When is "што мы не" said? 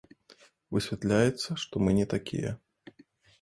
1.65-2.07